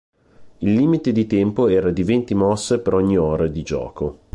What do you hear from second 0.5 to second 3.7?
Il limite di tempo era di venti mosse per ogni ora di